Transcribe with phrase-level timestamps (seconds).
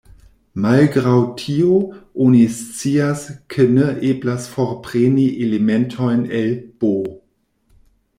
[0.61, 1.75] Malgraŭ tio,
[2.27, 6.95] oni scias ke ne eblas forpreni elementojn el "B".